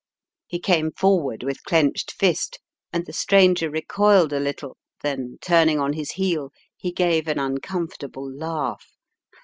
[0.47, 2.57] He came forward with clenched fist
[2.91, 8.27] and the stranger recoiled a little, then, turning on his heel, he gave an uncomfortable
[8.27, 8.95] laugh.